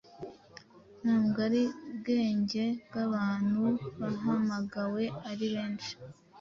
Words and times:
ntabwo 1.01 1.37
ari 1.47 1.61
ab’ubwenge 1.69 2.63
bw’abantu 2.85 3.63
bahamagawe 3.99 5.03
ari 5.29 5.45
benshi; 5.53 5.91